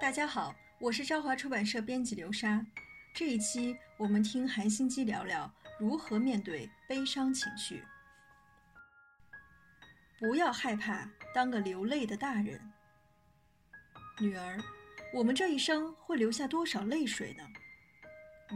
[0.00, 2.64] 大家好，我是朝华出版社编辑刘莎。
[3.12, 7.82] 这一期我们听韩心机聊聊如何面对悲伤情绪。
[10.16, 12.60] 不要害怕当个流泪的大人，
[14.20, 14.62] 女儿，
[15.12, 17.42] 我们这一生会流下多少泪水呢？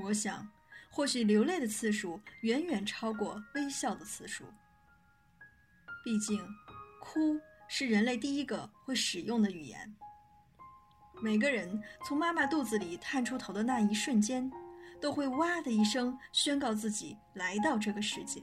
[0.01, 0.49] 我想，
[0.93, 4.45] 或许流泪的次数远远超过微笑的次数。
[6.05, 6.41] 毕竟，
[7.01, 7.37] 哭
[7.67, 9.93] 是人类第一个会使用的语言。
[11.23, 14.51] 每个人从妈妈肚子里探出头的那一瞬间，
[15.01, 18.43] 都会哇的一声宣告自己来到这个世界。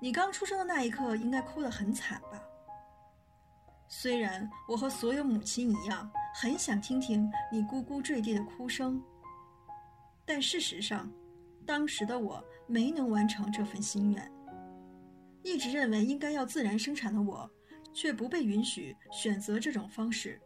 [0.00, 2.42] 你刚出生的那一刻，应该哭得很惨吧？
[3.86, 9.00] 虽然我和所有母亲一样，很想听听你咕咕坠地的哭声，
[10.26, 11.08] 但事实上，
[11.64, 14.32] 当时的我没能完成这份心愿。
[15.44, 17.48] 一直认为应该要自然生产的我，
[17.92, 20.40] 却不被允许选择这种方式。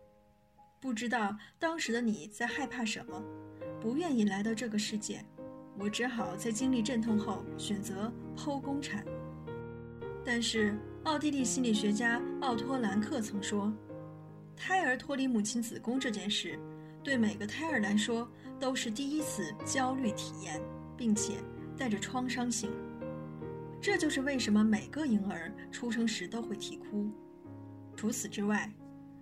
[0.86, 3.20] 不知道当时的你在害怕什么，
[3.80, 5.20] 不愿意来到这个世界，
[5.76, 9.04] 我只好在经历阵痛后选择剖宫产。
[10.24, 13.72] 但是，奥地利心理学家奥托·兰克曾说，
[14.56, 16.56] 胎儿脱离母亲子宫这件事，
[17.02, 20.62] 对每个胎儿来说都是第一次焦虑体验，
[20.96, 21.32] 并且
[21.76, 22.70] 带着创伤性。
[23.80, 27.10] 这就是为什么每个婴儿出生时都会啼哭。
[27.96, 28.72] 除此之外，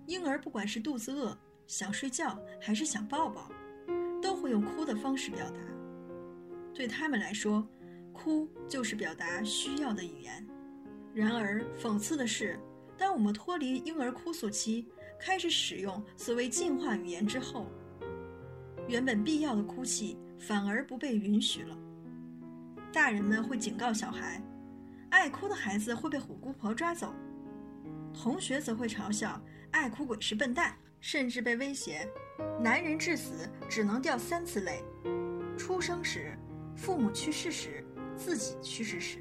[0.04, 1.34] 婴儿不管是肚子饿，
[1.66, 3.50] 想睡觉还是想抱抱，
[4.20, 5.58] 都会用哭的方式表达。
[6.74, 7.66] 对他们来说，
[8.12, 10.46] 哭就是表达需要的语言。
[11.14, 12.58] 然而，讽刺的是，
[12.98, 14.88] 当我们脱离婴儿哭诉期，
[15.20, 17.68] 开始使用所谓进化语言之后，
[18.88, 21.78] 原本必要的哭泣反而不被允许了。
[22.92, 24.42] 大人们会警告小孩，
[25.10, 27.08] 爱哭的孩子会被虎姑婆抓走；
[28.12, 30.76] 同学则会嘲笑爱哭鬼是笨蛋。
[31.04, 32.08] 甚至被威胁，
[32.58, 34.82] 男人至死只能掉三次泪：
[35.54, 36.34] 出生时、
[36.74, 37.84] 父母去世时、
[38.16, 39.18] 自己去世时。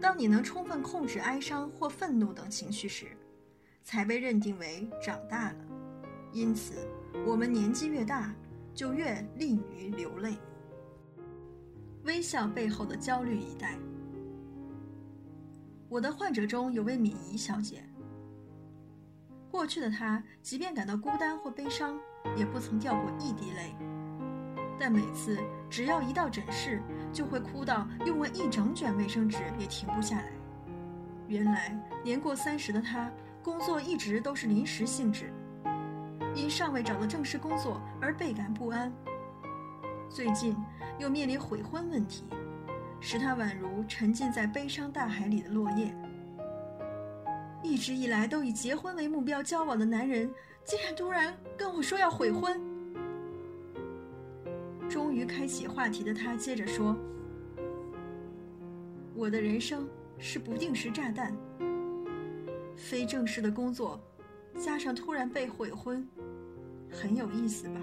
[0.00, 3.08] 当你能充分控制哀伤或愤怒等情绪时，
[3.84, 5.56] 才被认定为长大了。
[6.32, 6.76] 因此，
[7.26, 8.34] 我们年纪越大，
[8.72, 10.38] 就越利于流泪。
[12.04, 13.78] 微笑背后的焦虑一代。
[15.90, 17.82] 我的患者中有位敏仪小姐。
[19.50, 21.98] 过去的他，即便感到孤单或悲伤，
[22.36, 23.74] 也不曾掉过一滴泪。
[24.78, 25.38] 但每次
[25.68, 26.80] 只要一到诊室，
[27.12, 30.30] 就会哭到用完一整卷卫生纸也停不下来。
[31.26, 33.10] 原来年过三十的他，
[33.42, 35.32] 工作一直都是临时性质，
[36.34, 38.92] 因尚未找到正式工作而倍感不安。
[40.08, 40.56] 最近
[40.98, 42.24] 又面临悔婚问题，
[43.00, 45.94] 使他宛如沉浸在悲伤大海里的落叶。
[47.62, 50.30] 一直以来都以结婚为目标交往的男人，
[50.64, 52.60] 竟然突然跟我说要悔婚。
[54.88, 56.96] 终于开启话题的他接着说
[59.14, 59.86] ：“我的人生
[60.18, 61.36] 是不定时炸弹，
[62.76, 64.00] 非正式的工作，
[64.58, 66.08] 加上突然被悔婚，
[66.90, 67.80] 很有意思吧？”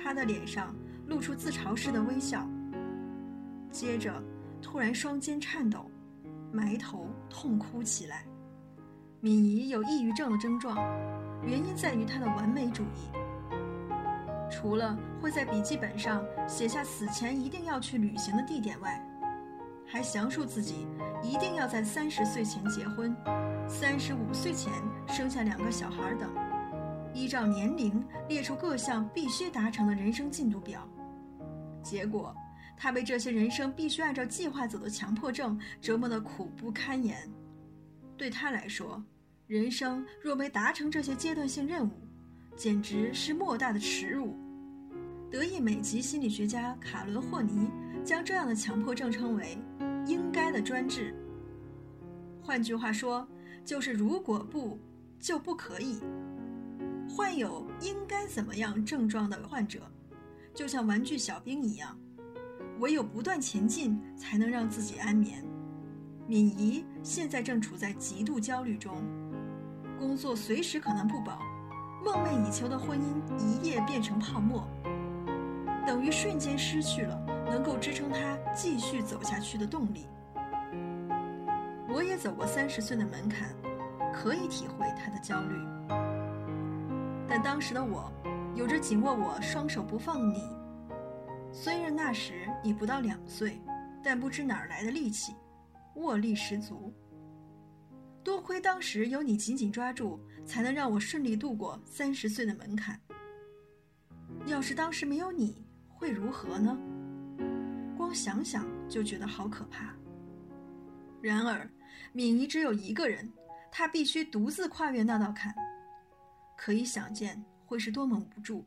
[0.00, 0.76] 他的脸上
[1.08, 2.46] 露出自嘲式的微笑，
[3.72, 4.22] 接着
[4.60, 5.90] 突然双肩颤抖，
[6.52, 8.26] 埋头痛哭起来。
[9.24, 10.76] 敏仪有抑郁症的症状，
[11.42, 13.10] 原因在于她的完美主义。
[14.50, 19.02] 除了会在笔记本上写下死前一定要去旅行的地点外，
[19.86, 20.86] 还详述自己
[21.22, 23.16] 一定要在三十岁前结婚，
[23.66, 24.70] 三十五岁前
[25.08, 26.30] 生下两个小孩等，
[27.14, 30.86] 依照年龄列出各项必须达成的人生进度表。
[31.82, 32.36] 结果，
[32.76, 37.26] 他被这些人生必须按照计划走的强迫症折磨得苦不堪言。
[38.18, 39.02] 对他来说，
[39.46, 41.92] 人生若没达成这些阶段性任务，
[42.56, 44.34] 简直是莫大的耻辱。
[45.30, 47.68] 德意美籍心理学家卡伦霍尼
[48.02, 49.58] 将这样的强迫症称为
[50.08, 51.14] “应该的专制”。
[52.40, 53.28] 换句话说，
[53.66, 54.78] 就是如果不，
[55.20, 56.00] 就不可以。
[57.06, 59.82] 患有应该怎么样症状的患者，
[60.54, 61.94] 就像玩具小兵一样，
[62.80, 65.44] 唯有不断前进，才能让自己安眠。
[66.26, 69.04] 敏仪现在正处在极度焦虑中。
[70.04, 71.38] 工作随时可能不保，
[72.04, 74.68] 梦寐以求的婚姻一夜变成泡沫，
[75.86, 80.06] 等于瞬间失去了能够支撑他继续走下去的动力。
[81.88, 83.48] 我也走过三十岁的门槛，
[84.12, 85.56] 可以体会他的焦虑。
[87.26, 88.12] 但当时的我，
[88.54, 90.44] 有着紧握我双手不放的你。
[91.50, 93.58] 虽然那时你不到两岁，
[94.02, 95.34] 但不知哪儿来的力气，
[95.94, 96.92] 握力十足。
[98.24, 102.98] 多亏当时有你紧紧抓住，才能让我顺利度过三十岁的门槛。
[104.46, 106.76] 要是当时没有你，会如何呢？
[107.98, 109.94] 光想想就觉得好可怕。
[111.20, 111.70] 然而，
[112.12, 113.30] 敏仪只有一个人，
[113.70, 115.54] 她必须独自跨越那道坎，
[116.56, 118.64] 可以想见会是多么无助。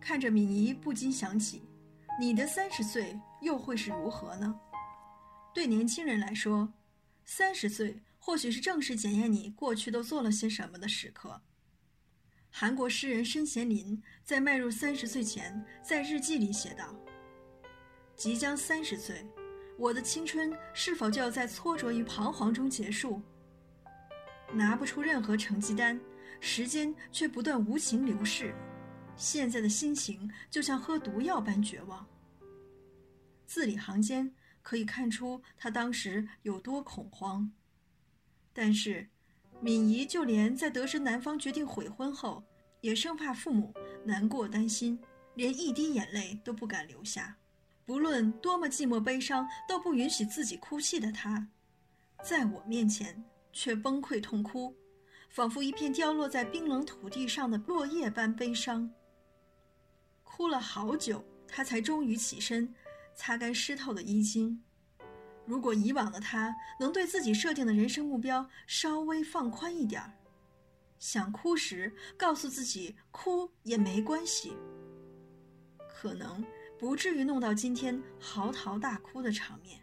[0.00, 1.62] 看着敏仪，不禁想起，
[2.20, 4.58] 你的三十岁又会是如何呢？
[5.52, 6.72] 对年轻人来说，
[7.24, 11.42] 三十岁或许是正式检验你过去都做了些什么的时刻。
[12.48, 16.94] 韩国诗人申贤林在迈入三十岁前，在日记里写道
[18.14, 19.26] ：“即将三十岁，
[19.76, 23.20] 我的青春是否就要在挫折与彷徨中结束？
[24.54, 26.00] 拿不出任何成绩单，
[26.38, 28.54] 时间却不断无情流逝。”
[29.18, 32.06] 现在的心情就像喝毒药般绝望。
[33.46, 34.32] 字里行间
[34.62, 37.50] 可以看出他当时有多恐慌。
[38.52, 39.08] 但是，
[39.60, 42.42] 敏仪就连在得知男方决定悔婚后，
[42.80, 43.72] 也生怕父母
[44.04, 44.98] 难过担心，
[45.34, 47.36] 连一滴眼泪都不敢流下。
[47.84, 51.48] 不论多么寂寞悲伤，都不允许自己哭泣的她，
[52.22, 54.74] 在我面前却崩溃痛哭，
[55.30, 58.90] 仿佛一片凋落在冰冷土地上的落叶般悲伤。
[60.22, 62.72] 哭了好久，她才终于起身，
[63.14, 64.62] 擦干湿透的衣襟。
[65.44, 70.12] 如果以往的他能对自己设定的人生目标稍微放宽一点儿，
[70.98, 74.56] 想哭时告诉自己哭也没关系，
[75.88, 76.44] 可能
[76.78, 79.80] 不至于弄到今天嚎啕大哭的场面。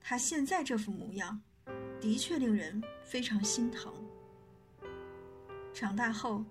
[0.00, 1.40] 他现在这副模样，
[2.00, 3.92] 的确令人非常心疼。
[5.72, 6.44] 长大后。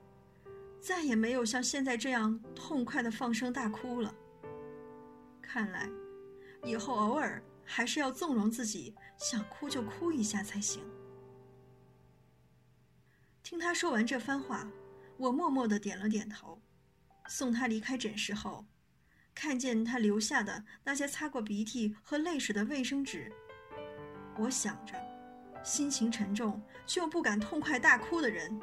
[0.81, 4.13] 再也没有像现在这样痛快的放声大哭了。
[5.42, 5.90] 看来，
[6.63, 10.84] 以后偶尔还是要纵容自己，想哭就哭一下才行。
[13.44, 14.70] 听他说完这番话，
[15.18, 16.62] 我默默的点了点头。
[17.28, 18.66] 送他离开诊室后，
[19.34, 23.32] 看见他留下的那些擦过鼻涕和泪水的卫生纸，
[24.38, 24.96] 我想着，
[25.64, 28.62] 心情沉重却又不敢痛快大哭的人，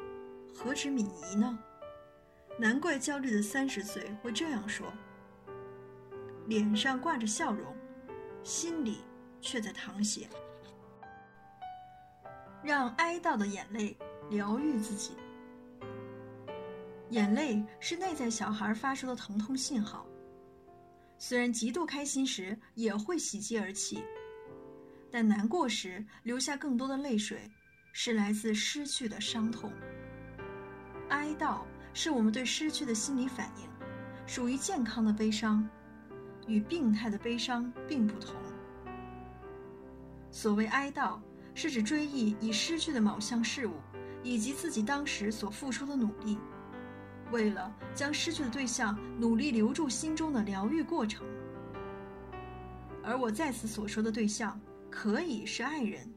[0.55, 1.59] 何止敏仪呢？
[2.57, 4.93] 难怪焦虑的三十岁会这样说，
[6.47, 7.75] 脸上挂着笑容，
[8.43, 8.99] 心里
[9.41, 10.29] 却在淌血。
[12.61, 13.97] 让哀悼的眼泪
[14.29, 15.13] 疗愈自己。
[17.09, 20.05] 眼泪是内在小孩发出的疼痛信号，
[21.17, 24.03] 虽然极度开心时也会喜极而泣，
[25.11, 27.51] 但难过时流下更多的泪水，
[27.91, 29.71] 是来自失去的伤痛。
[31.09, 31.61] 哀悼。
[31.95, 33.69] 是我们对失去的心理反应，
[34.25, 35.63] 属于健康的悲伤，
[36.47, 38.35] 与病态的悲伤并不同。
[40.31, 41.19] 所谓哀悼，
[41.53, 43.73] 是指追忆已失去的某项事物，
[44.23, 46.37] 以及自己当时所付出的努力，
[47.31, 51.25] 为了将失去的对象努力留住心中的疗愈过程。
[53.03, 54.59] 而我在此所说的对象，
[54.89, 56.11] 可以是爱人，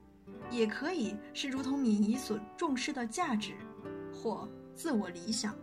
[0.51, 3.55] 也可以是如同敏仪所重视的价值，
[4.13, 5.55] 或自我理想。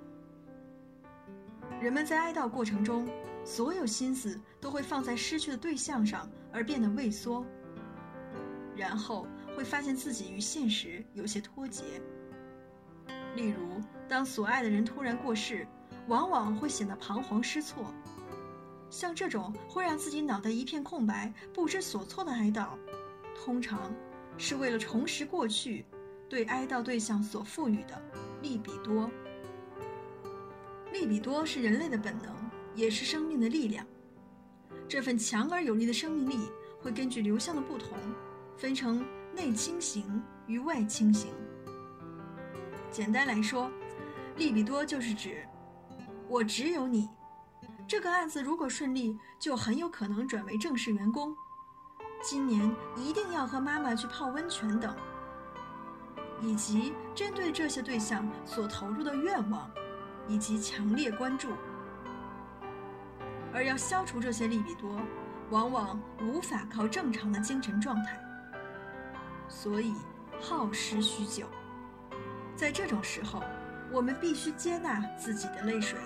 [1.82, 3.08] 人们在哀悼过程中，
[3.44, 7.46] 所有心思都会放在失去的对象上，而变得畏缩。
[8.76, 11.84] 然后会发现自己与现实有些脱节。
[13.36, 15.68] 例如，当所爱的人突然过世，
[16.08, 17.94] 往往会显得彷徨失措。
[18.90, 22.68] 像这种会让自己脑袋一片空白、不知所措的哀悼，
[23.36, 23.94] 通常
[24.38, 25.86] 是为了重拾过去
[26.30, 28.02] 对哀悼对象所赋予的
[28.42, 29.10] 利比多。
[30.92, 32.43] 利比多是人类的本能，
[32.76, 33.86] 也是生命的力量。
[34.88, 36.52] 这份强而有力的生命力
[36.82, 37.98] 会根据流向的不同，
[38.58, 41.32] 分成内倾型与外倾型。
[42.92, 43.72] 简单来说，
[44.38, 45.48] 利比多就是指
[46.28, 47.10] 我只有你。
[47.88, 51.36] 这个案子如果顺利，就很有可能转为正式员工。
[52.24, 54.96] 今年一定要和妈妈去泡温泉等，
[56.42, 59.70] 以及针对这些对象所投入的愿望。
[60.26, 61.50] 以及强烈关注，
[63.54, 65.00] 而要消除这些利比多，
[65.52, 68.20] 往往无法靠正常的精神状态，
[69.48, 69.94] 所以
[70.42, 71.48] 耗时许久。
[72.56, 73.44] 在这种时候，
[73.92, 76.00] 我们必须接纳自己的泪水，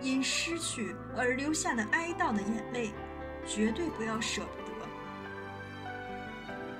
[0.00, 2.92] 因失去而留下的哀悼的眼泪，
[3.46, 4.86] 绝对不要舍不得。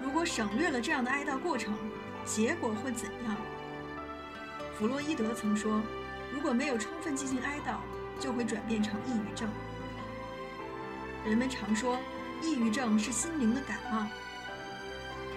[0.03, 1.73] 如果省略了这样的哀悼过程，
[2.25, 3.37] 结果会怎样？
[4.75, 5.81] 弗洛伊德曾说。
[6.35, 7.77] 如果没有充分进行哀悼，
[8.23, 9.51] 就会转变成抑郁症。
[11.25, 11.99] 人们常说，
[12.41, 14.07] 抑郁症是心灵的感冒，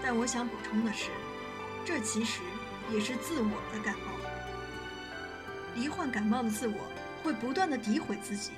[0.03, 1.09] 但我想补充的是，
[1.83, 2.41] 这其实
[2.91, 4.11] 也是自我的感冒。
[5.75, 6.77] 罹患感冒的自我
[7.23, 8.51] 会不断的诋毁自己，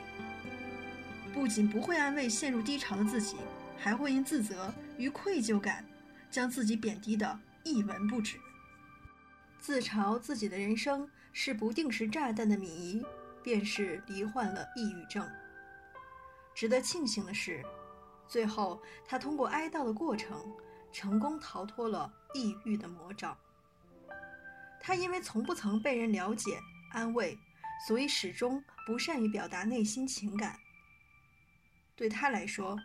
[1.34, 3.38] 不仅不会安慰陷入低潮的自己，
[3.80, 5.86] 还会因自责与愧疚感，
[6.30, 8.38] 将自己贬低的一文不值。
[9.60, 13.04] 自嘲自己的人生是不定时炸弹的米，
[13.44, 15.28] 便是罹患了抑郁症。
[16.54, 17.64] 值得庆幸的是，
[18.28, 20.56] 最后他通过哀悼的过程，
[20.92, 23.38] 成功逃脱了抑郁的魔爪。
[24.80, 26.60] 他因为从不曾被人了解。
[26.94, 27.38] 安慰，
[27.86, 30.58] 所以始终不善于表达内心情感。
[31.98, 32.80] 对他来说，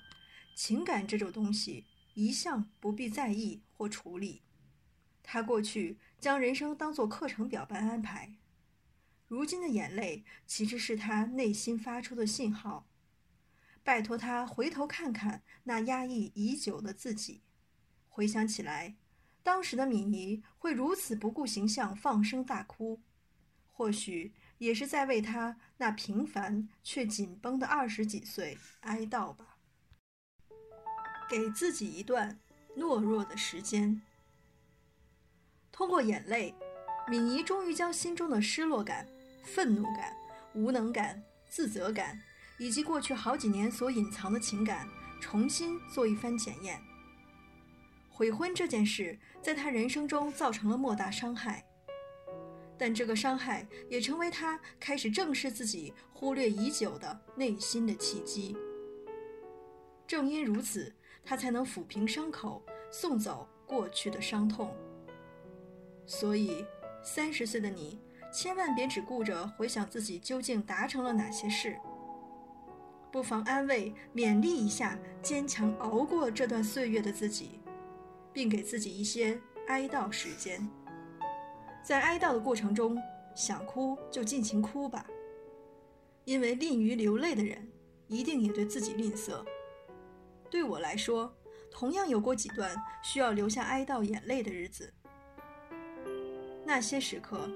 [0.57, 4.43] 情感这种东西一向不必在意或处理。
[5.23, 8.29] 他过去将人生当作课程表般安排，
[9.33, 12.87] 如今的眼泪其实是他内心发出的信号，
[13.83, 17.41] 拜托他回头看看那压抑已久的自己。
[18.11, 18.95] 回想起来，
[19.43, 23.01] 当时的敏仪会如此不顾形象放声大哭。
[23.71, 29.57] 或许也是在为他那平凡却紧绷的二十几岁哀悼吧。
[31.31, 32.39] 给自己一段
[32.77, 34.03] 懦弱的时间。
[35.73, 36.55] 通过眼泪，
[37.09, 39.09] 敏仪终于将心中的失落感、
[39.43, 40.17] 愤怒感、
[40.55, 42.21] 无能感、自责感，
[42.59, 44.89] 以及过去好几年所隐藏的情感，
[45.21, 46.81] 重新做一番检验。
[48.09, 51.65] 悔婚这件事，在他人生中造成了莫大伤害。
[52.79, 58.57] 但这个伤害也成为他开始正视自己忽略已久的内心的契机。
[60.07, 60.93] 正因如此，
[61.25, 64.75] 他才能抚平伤口，送走过去的伤痛。
[66.07, 66.65] 所以，
[67.03, 68.01] 三十岁的你，
[68.33, 71.79] 千万别只顾着回想自己究竟达成了哪些事，
[73.13, 77.61] 不妨安慰、勉励一下坚强熬过这段岁月的自己，
[78.33, 80.67] 并给自己一些哀悼时间。
[81.83, 82.97] 在哀悼的过程中，
[83.35, 85.05] 想哭就尽情哭吧，
[86.25, 87.71] 因为吝于流泪的人，
[88.07, 89.45] 一定也对自己吝啬。
[90.49, 91.35] 对我来说，
[91.71, 94.91] 同样有过几段需要留下哀悼眼泪的日子。
[96.65, 97.51] 那些时刻，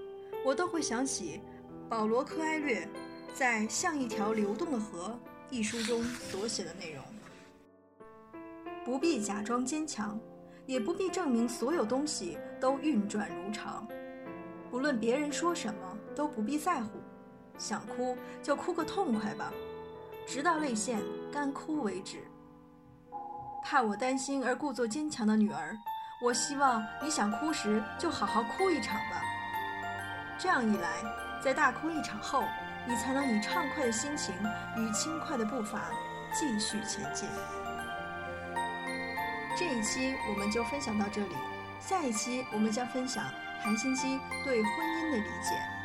[0.47, 1.41] 我都会想起
[1.89, 2.89] 保罗·柯埃略
[3.35, 5.19] 在《像一条流动的河》
[5.53, 7.03] 一书中所写的内容：
[8.85, 10.17] 不必假装坚强，
[10.65, 13.89] 也不必证明所有东西都运转如常。
[14.71, 16.91] 不论别人说什么，都不必在乎。
[17.59, 19.53] 想哭就哭个痛快吧，
[20.29, 22.19] 直到泪腺干枯为止。
[23.65, 25.77] 怕我担心而故作坚强的女儿，
[26.23, 29.21] 我希望你想哭时就好好哭一场吧。
[30.39, 31.03] 这样一来，
[31.41, 32.45] 在大哭一场后，
[32.87, 34.35] 你才能以畅快的心情
[34.77, 35.91] 与轻快的步伐
[36.33, 37.29] 继续前进。
[39.59, 41.35] 这一期我们就分享到这里，
[41.81, 43.25] 下一期我们将分享。
[43.63, 45.76] 韩心机对婚姻的理解。